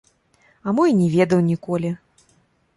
[0.69, 1.95] А мо і не ведаў ніколі!